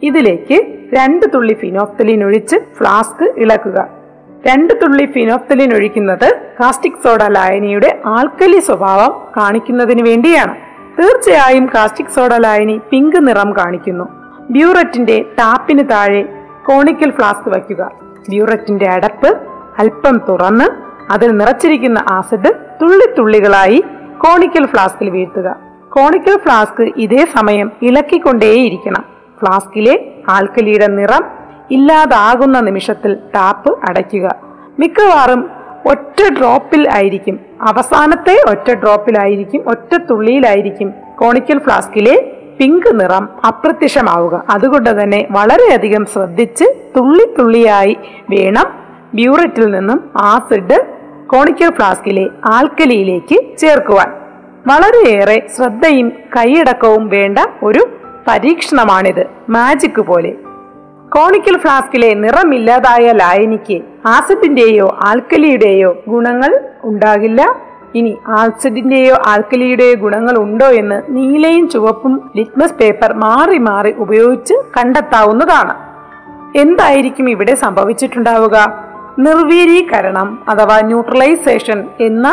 ഇതിലേക്ക് 0.03 0.67
രണ്ട് 0.95 1.27
തുള്ളി 1.35 1.53
ഫിനോഫ്തലിൻ 1.53 2.25
ഒഴിച്ച് 2.25 2.57
ഫ്ലാസ്ക് 2.57 3.35
ഇളക്കുക. 3.37 3.89
രണ്ട് 4.47 4.75
തുള്ളി 4.83 5.07
ഫിനോഫ്തലിൻ 5.07 5.75
ഒഴിക്കുന്നത് 5.75 6.41
കാസ്റ്റിക് 6.61 7.03
സോഡ 7.05 7.23
ലായനിയുടെ 7.23 8.03
ആൽക്കലി 8.07 8.59
സ്വഭാവം 8.59 9.29
കാണിക്കുന്നതിന് 9.37 10.03
വേണ്ടിയാണ്. 10.03 10.55
തീർച്ചയായും 10.99 11.67
കാസ്റ്റിക് 11.67 12.15
സോഡ 12.15 12.35
ലായനി 12.35 12.81
പിങ്ക് 12.91 13.29
നിറം 13.29 13.57
കാണിക്കുന്നു. 13.59 14.05
ബ്യൂററ്റിന്റെ 14.51 15.25
ടാപ്പിന് 15.39 15.91
താഴെ 15.91 16.23
കോണിക്കൽ 16.67 17.11
ഫ്ലാസ്ക് 17.11 17.49
വയ്ക്കുക. 17.49 17.91
ബ്യൂററ്റിന്റെ 18.29 18.89
അടപ്പ് 18.89 19.39
അല്പം 19.79 20.21
തുറന്ന് 20.29 20.65
അതിൽ 21.13 21.31
നിറച്ചിരിക്കുന്ന 21.31 22.05
ആസിഡ് 22.09 22.55
തുള്ളി 22.83 23.15
തുള്ളികളായി 23.19 23.85
കോണിക്കൽ 24.25 24.67
ഫ്ലാസ്കിൽ 24.67 25.11
വീഴ്ത്തുക. 25.11 25.57
കോണിക്കൽ 25.89 26.37
ഫ്ലാസ്ക് 26.37 26.93
ഇതേ 26.97 27.27
സമയം 27.37 27.73
ഇളക്കിക്കൊണ്ടേയിരിക്കണം. 27.83 29.05
ഫ്ലാസ്കിലെ 29.41 30.13
ആൽക്കലിയുടെ 30.29 30.87
നിറം 30.87 31.25
ഇല്ലാതാകുന്ന 31.71 32.61
നിമിഷത്തിൽ 32.61 33.15
ടാപ്പ് 33.15 33.79
അടയ്ക്കുക. 33.89 34.35
മിക്കവാറും 34.79 35.51
ഒറ്റ 35.87 36.23
ഡ്രോപ്പിൽ 36.39 36.91
ആയിരിക്കും. 36.93 37.41
അവസാനത്തെ 37.61 38.37
ഒറ്റ 38.51 38.73
ഡ്രോപ്പിലായിരിക്കും 38.73 39.63
ഒറ്റ 39.67 39.97
തുള്ളിയിലായിരിക്കും 40.11 40.95
കോണിക്കൽ 41.21 41.59
ഫ്ലാസ്കിലെ 41.59 42.33
പിങ്ക് 42.59 43.01
നിറം 43.01 43.29
അപ്രത്യക്ഷമാവുക. 43.47 44.45
അതുകൊണ്ട് 44.51 45.03
തന്നെ 45.03 45.27
വളരെയധികം 45.31 46.05
ശ്രദ്ധിച്ച് 46.05 46.65
തുള്ളി 46.97 47.35
തുള്ളിയായി 47.39 47.97
വേണം 48.31 48.65
ബ്യൂററ്റിൽ 49.15 49.71
നിന്നും 49.71 50.11
ആസിഡ് 50.17 50.92
കോണിക്കൽ 51.33 51.71
ഫ്ലാസ്കിലെ 51.71 52.29
ആൽക്കലിയിലേക്ക് 52.45 53.59
ചേർക്കുവാൻ. 53.59 54.09
വളരെയേറെ 54.67 55.47
ശ്രദ്ധയും 55.57 56.13
കൈയടക്കവും 56.37 57.09
വേണ്ട 57.09 57.39
ഒരു 57.63 57.89
പരീക്ഷണമാണിത് 58.29 59.27
മാജിക് 59.49 60.01
പോലെ. 60.01 60.31
കോണിക്കൽ 61.17 61.59
ഫ്ലാസ്കിലെ 61.59 62.15
നിറമില്ലാതായ 62.15 63.13
ലായനിക്ക് 63.13 63.83
ആസിഡിന്റെയോ 64.07 64.99
ആൽക്കലിയുടെയോ 65.03 65.97
ഗുണങ്ങൾ 66.09 66.61
ഉണ്ടാകില്ല. 66.83 67.57
ഇനി 67.95 68.19
ആസിഡിന്റെയോ 68.29 69.17
ആൽക്കലിയുടെയോ 69.27 69.95
ഗുണങ്ങൾ 69.95 70.39
ഉണ്ടോ 70.39 70.67
എന്ന് 70.67 71.03
നീലയും 71.09 71.69
ചുവപ്പും 71.69 72.31
ലിറ്റ്മസ് 72.37 72.75
പേപ്പർ 72.75 73.13
മാറി 73.13 73.59
മാറി 73.59 73.95
ഉപയോഗിച്ച് 73.99 74.55
കണ്ടെത്താവുന്നതാണ്. 74.55 75.75
എന്തായിരിക്കും 76.59 77.31
ഇവിടെ 77.31 77.55
സംഭവിച്ചിട്ടുണ്ടാവുക? 77.55 78.92
നിർവീരീകരണം 79.27 80.29
അഥവാ 80.49 80.77
ന്യൂട്രലൈസേഷൻ 80.91 81.79
എന്ന 82.01 82.27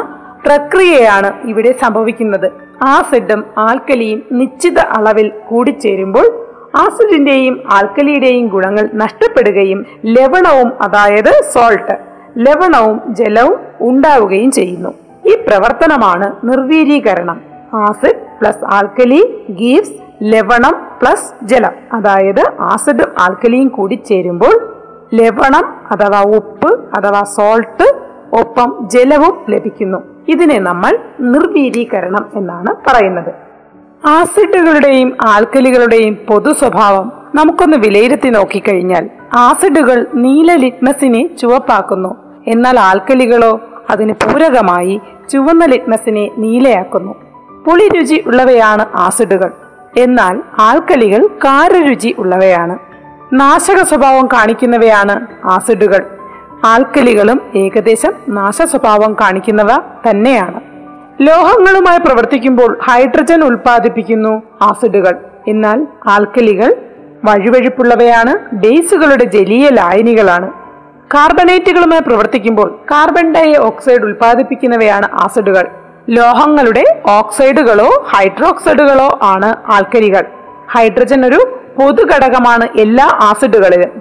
പ്രക്രിയയാണ് 0.46 1.30
ഇവിടെ 1.52 1.72
സംഭവിക്കുന്നത്. 1.82 2.48
ആസിഡും 2.96 3.42
ആൽക്കലിയും 3.58 4.20
നിശ്ചിത 4.32 4.80
അളവിൽ 4.98 5.28
കൂടിച്ചേരുമ്പോൾ 5.50 6.28
ആസിഡിന്റെയും 6.84 7.56
ആൽക്കലിയുടെയും 7.76 8.46
ഗുണങ്ങൾ 8.48 8.86
നഷ്ടപ്പെടുകയും 9.02 9.80
ലവണവും 10.16 10.70
അതായത് 10.82 11.32
സോൾട്ട് 11.54 11.96
ലവണവും 12.38 12.98
ജലവും 13.20 13.60
ഉണ്ടാവുകയും 13.90 14.52
ചെയ്യുന്നു. 14.52 14.92
ഈ 15.30 15.36
പ്രവർത്തനമാണ് 15.48 16.28
നിർവീരീകരണം 16.50 17.38
ആസിഡ് 17.86 18.22
പ്ലസ് 18.40 18.66
ആൽക്കലി 18.78 19.22
ഗീവ്സ് 19.60 19.96
ലവണം 20.34 20.76
പ്ലസ് 21.02 21.30
ജലം. 21.52 21.76
അതായത് 21.94 22.44
ആസിഡും 22.72 23.10
ആൽക്കലിയും 23.20 23.70
കൂടി 23.78 23.98
ചേരുമ്പോൾ 24.10 24.56
ലവണം 25.14 25.76
അഥവാ 25.92 26.22
ഉപ്പ് 26.22 26.98
അഥവാ 26.98 27.24
സോൾട്ട് 27.24 28.10
ഒപ്പം 28.34 28.90
ജലവും 28.94 29.46
ലഭിക്കുന്നു. 29.50 29.98
ഇതിനെ 30.28 30.60
നമ്മൾ 30.60 31.00
നിർവീരീകരണം 31.20 32.30
എന്നാണ് 32.36 32.76
പറയുന്നത്. 32.88 33.34
ആസിഡുകളുടെയും 34.06 35.18
ആൽക്കലികളുടെയും 35.22 36.14
പൊതു 36.14 36.54
സ്വഭാവം 36.54 37.12
നമുക്കൊന്ന് 37.36 37.78
വിലയിരുത്തി 37.78 38.30
നോക്കിക്കഴിഞ്ഞാൽ 38.30 39.10
ആസിഡുകൾ 39.34 40.08
നീല 40.14 40.56
ലിറ്റ്മസിനെ 40.56 41.36
ചുവപ്പാക്കുന്നു. 41.36 42.16
എന്നാൽ 42.48 42.80
ആൽക്കലികളോ 42.80 43.60
അതിന് 43.90 44.14
പൂരകമായി 44.14 45.02
ചുവന്ന 45.30 45.66
ലിറ്റ്മസിനെ 45.66 46.32
നീലയാക്കുന്നു. 46.38 47.16
പുളിരുചി 47.68 48.24
ഉള്ളവയാണ് 48.28 48.86
ആസിഡുകൾ. 48.96 49.52
എന്നാൽ 49.98 50.42
ആൽക്കലികൾ 50.60 51.28
കാരരുചി 51.28 52.16
ഉള്ളവയാണ്. 52.18 52.89
നാശക 53.34 53.84
സ്വഭാവം 53.84 54.28
കാണിക്കുന്നവയാണ് 54.28 55.28
ആസിഡുകൾ. 55.46 56.06
ആൽക്കലികളും 56.66 57.42
ഏകദേശം 57.56 58.14
നാശ 58.30 58.62
സ്വഭാവം 58.62 59.14
കാണിക്കുന്നവ 59.14 59.68
തന്നെയാണ്. 60.10 60.62
ലോഹങ്ങളുമായി 61.22 62.00
പ്രവർത്തിക്കുമ്പോൾ 62.00 62.80
ഹൈഡ്രജൻ 62.84 63.44
ഉൽപ്പാദിപ്പിക്കുന്നു 63.44 64.42
ആസിഡുകൾ. 64.62 65.16
എന്നാൽ 65.48 65.88
ആൽക്കലികൾ 66.08 66.76
വഴുവഴുപ്പുള്ളവയാണ് 67.26 68.56
ബേസുകളുടെ 68.56 69.24
ജലീയ 69.24 69.70
ലായനികളാണ്. 69.70 70.52
കാർബണേറ്റുകളുമായി 71.14 72.02
പ്രവർത്തിക്കുമ്പോൾ 72.02 72.80
കാർബൺ 72.92 73.34
ഡൈ 73.34 73.54
ഓക്സൈഡ് 73.56 74.02
ഉൽപ്പാദിപ്പിക്കുന്നവയാണ് 74.02 75.10
ആസിഡുകൾ. 75.14 75.68
ലോഹങ്ങളുടെ 76.10 77.02
ഓക്സൈഡുകളോ 77.10 78.06
ഹൈഡ്രോക്സൈഡുകളോ 78.16 79.20
ആണ് 79.22 79.56
ആൽക്കലികൾ. 79.72 80.26
ഹൈഡ്രജൻ 80.72 81.26
ഒരു 81.26 81.59
പൊതുഘടകമാണ് 81.78 82.68
എല്ലാ 82.80 83.06
ആസിഡുകളിലും. 83.06 83.92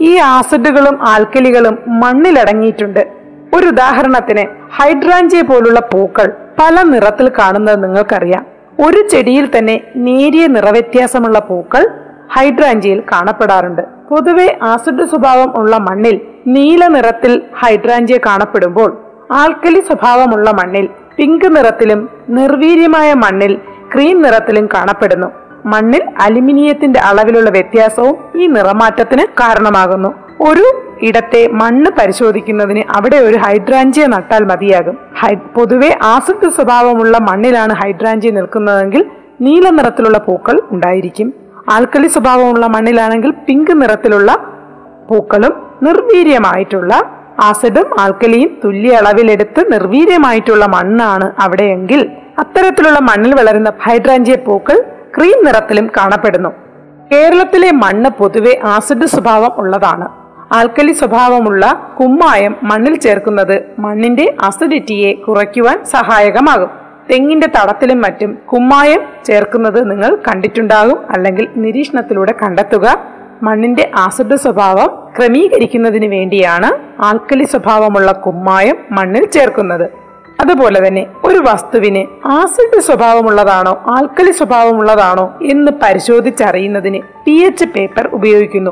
ഈ 0.00 0.16
ആസിഡുകളും 0.16 1.08
ആൽക്കലികളും 1.08 1.78
മണ്ണിലടങ്ങിയിട്ടുണ്ട്. 1.88 3.08
ഒരു 3.54 3.66
ഉദാഹരണത്തിന് 3.66 4.44
ഹൈഡ്രാഞ്ചിയ 4.76 5.40
പോലുള്ള 5.40 5.80
പൂക്കൾ 5.80 6.32
പല 6.60 6.82
നിറത്തിൽ 6.82 7.28
കാണുന്നത് 7.28 7.84
നിങ്ങൾക്കറിയാം. 7.84 8.46
ഒരു 8.86 9.08
ചെടിയിൽ 9.08 9.50
തന്നെ 9.58 9.80
നേരിയ 9.96 10.46
നിറവ്യത്യാസമുള്ള 10.46 11.38
പൂക്കൾ 11.38 11.88
ഹൈഡ്രാഞ്ചിയിൽ 12.36 13.02
കാണപ്പെടാറുണ്ട്. 13.12 13.82
പൊതുവെ 14.10 14.58
ആസിഡ് 14.62 15.04
സ്വഭാവം 15.04 15.56
ഉള്ള 15.56 15.76
മണ്ണിൽ 15.76 16.20
നീല 16.46 16.86
നിറത്തിൽ 16.86 17.42
ഹൈഡ്രാഞ്ചിയ 17.58 18.18
കാണപ്പെടുമ്പോൾ 18.26 18.98
ആൽക്കലി 19.32 19.80
സ്വഭാവമുള്ള 19.80 20.50
മണ്ണിൽ 20.50 20.88
പിങ്ക് 21.16 21.56
നിറത്തിലും 21.56 22.10
നിർവീര്യമായ 22.28 23.14
മണ്ണിൽ 23.14 23.58
ക്രീം 23.94 24.22
നിറത്തിലും 24.22 24.68
കാണപ്പെടുന്നു. 24.74 25.39
മണ്ണിൽ 25.72 26.02
അലുമിനിയത്തിന്റെ 26.26 27.00
അളവിലുള്ള 27.00 27.50
വ്യത്യാസവും 27.50 28.16
ഈ 28.40 28.46
നിറമാറ്റത്തിന് 28.46 29.24
കാരണമാകുന്നു. 29.40 30.10
ഒരു 30.40 30.66
ഇടത്തെ 31.08 31.48
മണ്ണ് 31.60 31.90
പരിശോധിക്കുന്നതിന് 31.98 32.82
അവിടെ 32.96 33.16
ഒരു 33.16 33.36
ഹൈഡ്രാഞ്ചിയ 33.36 34.06
നട്ടാൽ 34.06 34.42
മതിയാകും. 34.44 34.96
ഹൈ 35.20 35.34
പൊതുവെ 35.56 35.90
ആസക്തി 36.14 36.48
സ്വഭാവമുള്ള 36.48 37.18
മണ്ണിലാണ് 37.18 37.74
ഹൈഡ്രാഞ്ചിയ 37.82 38.30
നിൽക്കുന്നതെങ്കിൽ 38.30 39.04
നീല 39.40 39.68
നിറത്തിലുള്ള 39.70 40.18
പൂക്കൾ 40.18 40.60
ഉണ്ടായിരിക്കും. 40.70 41.34
ആൽക്കലി 41.70 42.06
സ്വഭാവമുള്ള 42.06 42.66
മണ്ണിലാണെങ്കിൽ 42.66 43.30
പിങ്ക് 43.46 43.82
നിറത്തിലുള്ള 43.82 44.30
പൂക്കളും 45.08 45.54
നിർവീര്യമായിട്ടുള്ള 45.82 46.94
ആസിഡും 47.40 48.00
ആൽക്കലിയും 48.00 48.60
തുല്യ 48.64 48.92
അളവിലെടുത്ത് 48.92 49.72
നിർവീര്യമായിട്ടുള്ള 49.72 50.66
മണ്ണാണ് 50.66 51.40
അവിടെയെങ്കിൽ. 51.40 52.00
അത്തരത്തിലുള്ള 52.38 52.98
മണ്ണിൽ 52.98 53.34
വളരുന്ന 53.34 53.72
ഹൈഡ്രാഞ്ചിയ 53.80 54.36
പൂക്കൾ 54.36 54.84
ക്രീം 55.14 55.38
നിറത്തിലും 55.46 55.86
കാണപ്പെടുന്നു. 55.96 56.50
കേരളത്തിലെ 57.12 57.70
മണ്ണ് 57.82 58.10
പൊതുവെ 58.18 58.54
ആസിഡ് 58.74 59.06
സ്വഭാവം 59.14 59.52
ഉള്ളതാണ്. 59.62 60.06
ആൽക്കലി 60.58 60.92
സ്വഭാവമുള്ള 60.92 61.64
കുമ്മായം 62.00 62.52
മണ്ണിൽ 62.62 62.94
ചേർക്കുന്നത് 63.04 63.56
മണ്ണിന്റെ 63.84 64.26
അസിഡിറ്റിയെ 64.48 65.10
കുറയ്ക്കുവാൻ 65.26 65.76
സഹായകമാകും. 65.94 66.70
തെങ്ങിന്റെ 67.10 67.48
തടത്തിലും 67.56 68.00
മറ്റും 68.00 68.30
കുമ്മായം 68.52 69.00
ചേർക്കുന്നത് 69.28 69.90
നിങ്ങൾ 69.90 70.10
കണ്ടിട്ടുണ്ടാകും 70.26 70.98
അല്ലെങ്കിൽ 71.14 71.46
നിരീക്ഷണത്തിലൂടെ 71.56 72.34
കണ്ടെത്തുക. 72.42 72.86
മണ്ണിന്റെ 73.42 73.84
ആസിഡ് 74.04 74.36
സ്വഭാവം 74.36 74.90
ക്രമീകരിക്കുന്നതിന് 75.16 76.08
വേണ്ടിയാണ് 76.16 76.70
ആൽക്കലി 77.08 77.44
സ്വഭാവമുള്ള 77.44 78.12
കുമ്മായം 78.26 78.76
മണ്ണിൽ 78.98 79.24
ചേർക്കുന്നത്. 79.36 79.86
അതുപോലെ 80.40 80.88
തന്നെ 80.88 81.06
ഒരു 81.24 81.38
വസ്തുവിന് 81.38 82.02
ആസിഡ് 82.26 82.80
സ്വഭാവമുള്ളതാണോ 82.80 83.84
ആൽക്കലി 83.86 84.30
സ്വഭാവമുള്ളതാണോ 84.30 85.38
എന്ന് 85.42 85.72
പരിശോധിച്ചറിയുന്നതിന് 85.82 87.00
പി 87.24 87.30
എച്ച് 87.30 87.64
പേപ്പർ 87.64 88.06
ഉപയോഗിക്കുന്നു. 88.12 88.70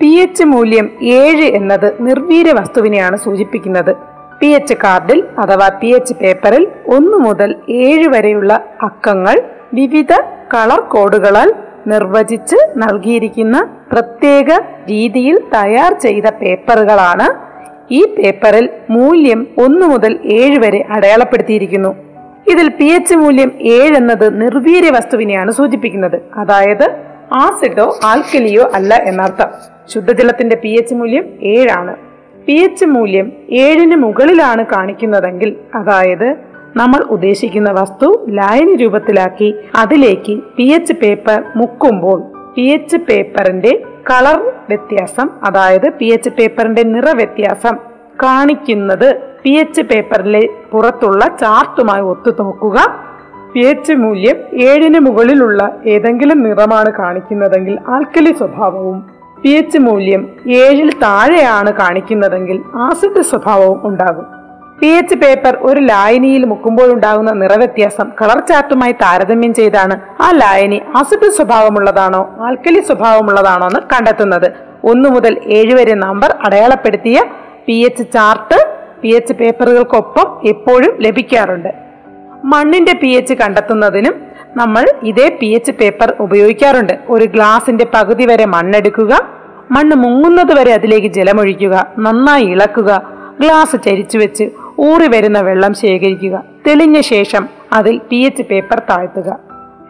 പി 0.00 0.06
എച്ച് 0.06 0.44
മൂല്യം 0.44 0.90
ഏഴ് 1.02 1.42
എന്നത് 1.42 1.96
നിർവീര 2.00 2.50
വസ്തുവിനെയാണ് 2.50 3.16
സൂചിപ്പിക്കുന്നത്. 3.16 3.92
പി 4.40 4.46
എച്ച് 4.46 4.74
കാർഡിൽ 4.74 5.24
അഥവാ 5.38 5.68
പി 5.68 5.86
എച്ച് 5.86 6.14
പേപ്പറിൽ 6.14 6.68
ഒന്നു 6.86 7.18
മുതൽ 7.18 7.56
ഏഴ് 7.68 8.08
വരെയുള്ള 8.08 8.52
അക്കങ്ങൾ 8.82 9.42
വിവിധ 9.74 10.12
കളർ 10.54 10.80
കോഡുകളാൽ 10.80 11.54
നിർവചിച്ച് 11.86 12.56
നൽകിയിരിക്കുന്ന 12.76 13.68
പ്രത്യേക 13.92 14.50
രീതിയിൽ 14.60 15.38
തയ്യാർ 15.54 15.92
ചെയ്ത 15.92 16.28
പേപ്പറുകളാണ് 16.40 17.51
ഈ 17.92 18.06
പേപ്പറിൽ 18.06 18.68
മൂല്യം 18.90 19.46
ഒന്നു 19.58 19.86
മുതൽ 19.86 20.18
ഏഴ് 20.24 20.58
വരെ 20.58 20.84
അടയാളപ്പെടുത്തിയിരിക്കുന്നു. 20.90 21.94
ഇതിൽ 22.52 22.68
പി 22.68 22.84
എച്ച് 22.84 23.14
മൂല്യം 23.14 23.52
ഏഴ് 23.60 23.96
എന്നത് 23.96 24.42
നിർവീര്യ 24.42 24.90
വസ്തുവിനെയാണ് 24.90 25.50
സൂചിപ്പിക്കുന്നത്. 25.50 26.20
അതായത് 26.36 26.86
ആസിഡോ 27.32 27.98
ആൽക്കലിയോ 28.04 28.70
അല്ല 28.74 28.94
എന്നർത്ഥം. 28.94 29.46
ശുദ്ധജലത്തിന്റെ 29.88 30.56
പി 30.56 30.68
എച്ച് 30.68 30.94
മൂല്യം 30.94 31.24
ഏഴാണ് 31.42 31.96
പി 32.46 32.52
എച്ച് 32.52 32.84
മൂല്യം 32.84 33.32
ഏഴിന് 33.50 33.96
മുകളിലാണ് 33.96 34.66
കാണിക്കുന്നതെങ്കിൽ 34.66 35.56
അതായത് 35.74 36.34
നമ്മൾ 36.76 37.00
ഉദ്ദേശിക്കുന്ന 37.02 37.70
വസ്തു 37.70 38.26
ലായനി 38.28 38.76
രൂപത്തിലാക്കി 38.76 39.54
അതിലേക്ക് 39.74 40.40
പി 40.56 40.62
എച്ച് 40.62 40.92
പേപ്പർ 40.92 41.42
മുക്കുമ്പോൾ 41.56 42.31
പി 42.56 42.62
എച്ച് 42.62 42.96
പേപ്പറിന്റെ 42.96 43.82
കളർ 44.10 44.52
വ്യത്യാസം 44.68 45.28
അതായത് 45.42 45.90
പി 45.90 46.04
എച്ച് 46.04 46.28
പേപ്പറിന്റെ 46.28 46.82
നിറവ്യത്യാസം 46.82 47.76
കാണിക്കുന്നത് 48.22 49.20
പി 49.42 49.50
എച്ച് 49.50 49.80
പേപ്പറിലെ 49.80 50.48
പുറത്തുള്ള 50.72 51.26
ചാർട്ടുമായി 51.26 52.00
ഒത്തു 52.00 52.42
നോക്കുക 52.42 52.78
പി 53.52 53.60
എച്ച് 53.60 53.92
മൂല്യം 53.92 54.36
ഏഴിന് 54.52 54.98
മുകളിലുള്ള 54.98 55.80
ഏതെങ്കിലും 55.86 56.42
നിറമാണ് 56.42 56.92
കാണിക്കുന്നതെങ്കിൽ 56.98 57.78
ആൽക്കലി 57.88 58.32
സ്വഭാവവും 58.32 59.04
പി 59.42 59.48
എച്ച് 59.48 59.78
മൂല്യം 59.78 60.28
ഏഴിൽ 60.46 60.92
താഴെയാണ് 60.92 61.72
കാണിക്കുന്നതെങ്കിൽ 61.72 62.62
ആസിഡ് 62.74 63.22
സ്വഭാവവും 63.22 63.80
ഉണ്ടാകും. 63.84 64.41
പി 64.82 64.88
എച്ച് 64.88 65.14
പേപ്പർ 65.14 65.56
ഒരു 65.60 65.80
ലായനിയിൽ 65.80 66.44
മുക്കുമ്പോഴുണ്ടാകുന്ന 66.44 67.32
നിറവ്യത്യാസം 67.32 68.06
കളർ 68.20 68.38
ചാർട്ടുമായി 68.48 68.92
താരതമ്യം 69.02 69.54
ചെയ്താണ് 69.54 69.94
ആ 70.22 70.28
ലായനി 70.30 70.78
അസിഡ് 71.00 71.28
സ്വഭാവമുള്ളതാണോ 71.30 72.22
ആൽക്കലി 72.40 72.80
സ്വഭാവമുള്ളതാണോ 72.80 73.66
എന്ന് 73.66 73.80
കണ്ടെത്തുന്നത്. 73.92 74.48
ഒന്നു 74.84 75.08
മുതൽ 75.08 75.40
ഏഴ് 75.58 75.74
വരെ 75.74 75.94
നമ്പർ 75.94 76.30
അടയാളപ്പെടുത്തിയ 76.44 77.20
P 77.68 77.76
H 77.88 78.02
chart 78.14 78.58
P 79.02 79.08
H 79.08 79.32
പേപ്പറുകൾക്കൊപ്പം 79.32 80.26
എപ്പോഴും 80.48 80.92
ലഭിക്കാറുണ്ട്. 81.00 81.70
മണ്ണിന്റെ 82.44 82.92
പി 82.92 83.08
എച്ച് 83.08 83.34
കണ്ടെത്തുന്നതിനും 83.34 84.14
നമ്മൾ 84.56 84.84
ഇതേ 85.02 85.28
പി 85.40 85.46
എച്ച് 85.46 85.72
പേപ്പർ 85.72 86.14
ഉപയോഗിക്കാറുണ്ട്. 86.20 86.94
ഒരു 87.08 87.24
ഗ്ലാസിന്റെ 87.24 87.86
പകുതി 87.94 88.24
വരെ 88.24 88.46
മണ്ണെടുക്കുക 88.46 89.12
മണ്ണ് 89.70 89.96
മുങ്ങുന്നത് 89.96 90.52
വരെ 90.58 90.72
അതിലേക്ക് 90.72 91.06
ജലമൊഴിക്കുക 91.06 91.86
നന്നായി 91.98 92.44
ഇളക്കുക 92.44 93.22
ഗ്ലാസ് 93.40 93.76
ചരിച്ചു 93.84 94.18
വെച്ച് 94.18 94.44
ഊറി 94.82 95.08
വരുന്ന 95.08 95.40
വെള്ളം 95.40 95.74
ശേഖരിക്കുക. 95.74 96.44
തെളിഞ്ഞ 96.66 97.00
ശേഷം 97.00 97.48
അതിൽ 97.72 98.00
P 98.10 98.16
H 98.16 98.42
paper 98.42 98.78
താഴ്ത്തുക. 98.78 99.38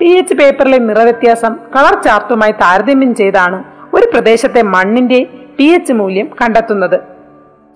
P 0.01 0.05
H 0.05 0.35
പേപ്പറിലെ 0.35 0.79
നിറവ്യത്യാസം 0.79 1.57
കളർ 1.77 2.03
ചാർട്ടുമായി 2.03 2.53
താരതമ്യം 2.53 3.15
ചെയ്താണ് 3.15 3.65
ഒരു 3.95 4.07
പ്രദേശത്തെ 4.13 4.63
മണ്ണിന്റെ 4.63 5.27
പി 5.59 5.65
എച്ച് 5.65 5.93
മൂല്യം 5.93 6.29
കണ്ടെത്തുന്നത്. 6.43 7.01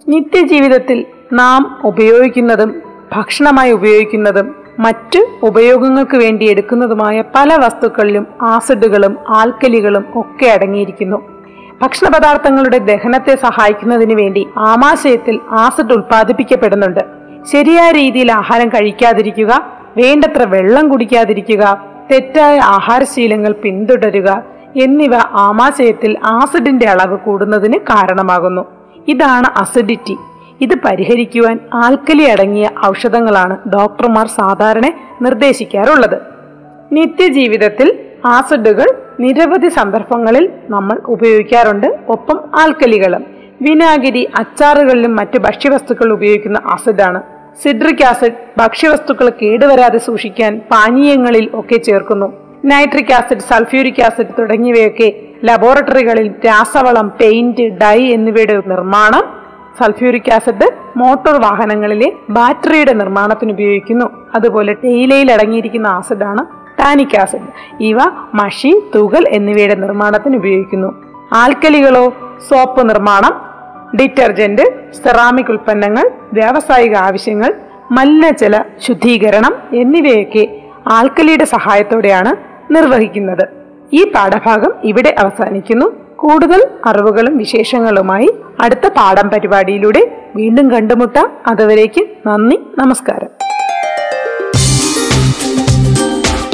നിത്യജീവിതത്തിൽ 0.09 1.07
നാം 1.33 1.79
ഉപയോഗിക്കുന്നതും 1.85 2.83
ഭക്ഷണമായി 3.13 3.73
ഉപയോഗിക്കുന്നതും 3.73 4.55
മറ്റ് 4.79 5.27
ഉപയോഗങ്ങൾക്ക് 5.43 6.17
വേണ്ടി 6.17 6.51
എടുക്കുന്നതുമായ 6.51 7.25
പല 7.35 7.57
വസ്തുക്കളിലും 7.57 8.27
ആസിഡുകളും 8.43 9.19
ആൽക്കലികളും 9.29 10.05
ഒക്കെ 10.15 10.47
അടങ്ങിയിരിക്കുന്നു. 10.47 11.36
ഭക്ഷണ 11.83 12.09
പദാർത്ഥങ്ങളുടെ 12.09 12.79
ദഹനത്തെ 12.79 13.37
സഹായിക്കുന്നതിന് 13.37 14.15
വേണ്ടി 14.15 14.49
ആമാശയത്തിൽ 14.57 15.41
ആസിഡ് 15.51 15.93
ഉൽപ്പാദിപ്പിക്കപ്പെടുന്നുണ്ട്. 15.93 17.01
ശരിയായ 17.53 17.91
രീതിയിൽ 17.93 18.33
ആഹാരം 18.33 18.69
കഴിക്കാതിരിക്കുക 18.69 19.67
വേണ്ടത്ര 19.97 20.43
വെള്ളം 20.43 20.89
കുടിക്കാതിരിക്കുക 20.89 21.85
തെറ്റായ 22.11 22.59
ആഹാരശീലങ്ങൾ 22.59 23.53
പിന്തുടരുക 23.53 24.43
എന്നിവ 24.77 25.15
ആമാശയത്തിൽ 25.17 26.17
ആസിഡിന്റെ 26.25 26.87
അളവ് 26.87 27.19
കൂടുന്നതിന് 27.19 27.79
കാരണമാകുന്നു. 27.79 28.65
ഇതാണ് 29.09 29.59
അസിഡിറ്റി. 29.59 30.17
ഇത് 30.61 30.75
പരിഹരിക്കുവാൻ 30.85 31.59
ആൽക്കലി 31.75 32.23
അടങ്ങിയ 32.23 32.71
ഔഷധങ്ങളാണ് 32.87 33.57
ഡോക്ടർമാർ 33.73 34.27
സാധാരണ 34.27 34.93
നിർദ്ദേശിക്കാറുള്ളത്. 35.23 36.19
നിത്യജീവിതത്തിൽ 36.93 37.99
ആസിഡുകൾ 38.25 38.89
നിരവധി 39.23 39.69
സന്ദർഭങ്ങളിൽ 39.77 40.45
നമ്മൾ 40.75 40.97
ഉപയോഗിക്കാറുണ്ട് 41.15 41.89
ഒപ്പം 42.15 42.39
ആൽക്കലികളും. 42.63 43.23
വിനാഗിരി 43.67 44.23
അച്ചാറുകളിലും 44.41 45.13
മറ്റ് 45.17 45.39
ഭക്ഷ്യവസ്തുക്കൾ 45.47 46.09
ഉപയോഗിക്കുന്ന 46.17 46.59
ആസിഡാണ്. 46.75 47.21
സിഡ്രിക് 47.63 48.05
ആസിഡ് 48.09 48.41
ഭക്ഷ്യവസ്തുക്കൾ 48.61 49.29
കേടുവരാതെ 49.43 49.99
സൂക്ഷിക്കാൻ 50.07 50.53
പാനീയങ്ങളിൽ 50.73 51.47
ഒക്കെ 51.61 51.79
ചേർക്കുന്നു. 51.87 52.29
നൈട്രിക് 52.71 53.15
ആസിഡ് 53.19 53.47
സൾഫ്യൂരിക് 53.51 54.03
ആസിഡ് 54.09 54.35
തുടങ്ങിയവയൊക്കെ 54.39 55.09
ലബോറട്ടറികളിൽ 55.49 56.29
രാസവളം 56.49 57.09
പെയിന്റ് 57.21 57.67
ഡൈ 57.83 57.99
എന്നിവയുടെ 58.17 58.57
നിർമ്മാണം 58.73 59.25
സൾഫ്യൂരിക് 59.81 60.31
ആസിഡ് 60.37 60.67
മോട്ടോർ 61.01 61.35
വാഹനങ്ങളിലെ 61.47 62.09
ബാറ്ററിയുടെ 62.37 62.93
നിർമ്മാണത്തിന് 63.01 63.53
ഉപയോഗിക്കുന്നു. 63.57 64.07
അതുപോലെ 64.35 64.73
തേയിലയിൽ 64.85 65.33
അടങ്ങിയിരിക്കുന്ന 65.33 65.87
ആസിഡാണ് 65.99 66.45
ടാനിക് 66.81 67.19
ആസിഡ് 67.19 67.83
ഇവ 67.83 67.99
മഷി 68.35 68.83
തുകൽ 68.95 69.29
എന്നിവയുടെ 69.29 69.75
നിർമ്മാണത്തിന് 69.75 70.37
ഉപയോഗിക്കുന്നു. 70.37 71.03
ആൽക്കലികളോ 71.33 72.09
സോപ്പ് 72.49 72.89
നിർമ്മാണം 72.89 73.47
ഡിറ്റർജന്റ് 73.97 74.63
സെറാമിക് 74.95 75.51
ഉൽപ്പന്നങ്ങൾ 75.51 76.11
വ്യാവസായിക 76.33 76.95
ആവശ്യങ്ങൾ 76.95 77.55
മലിനജല 77.91 78.63
ശുദ്ധീകരണം 78.81 79.55
എന്നിവയൊക്കെ 79.75 80.63
ആൽക്കലിയുടെ 80.87 81.45
സഹായത്തോടെയാണ് 81.45 82.37
നിർവഹിക്കുന്നത്. 82.73 83.49
ഈ 83.93 84.13
പാഠഭാഗം 84.13 84.73
ഇവിടെ 84.85 85.15
അവസാനിക്കുന്നു. 85.19 85.97
കൂടുതൽ 86.17 86.69
അറിവുകളും 86.87 87.37
വിശേഷങ്ങളുമായി 87.37 88.35
അടുത്ത 88.61 88.89
പാഠം 88.89 89.31
പരിപാടിയിലൂടെ 89.31 90.23
വീണ്ടും 90.37 90.71
കണ്ടുമുട്ടാം. 90.71 91.33
അതുവരേക്ക് 91.47 92.09
നന്ദി 92.27 92.61
നമസ്കാരം. 92.79 93.46